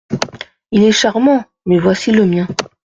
[0.71, 1.45] Il est charmant!
[1.67, 2.47] mais voici le mien.